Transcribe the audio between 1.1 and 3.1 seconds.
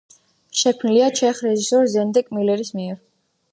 ჩეხ რეჟისორ ზდენეკ მილერის მიერ.